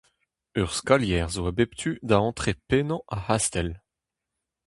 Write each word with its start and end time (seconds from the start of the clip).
Ur 0.61 0.69
skalier 0.77 1.27
zo 1.33 1.41
a 1.49 1.53
bep 1.57 1.71
tu 1.79 1.91
da 2.07 2.17
antre 2.27 2.51
pennañ 2.67 3.01
ar 3.13 3.21
c'hastell. 3.25 3.71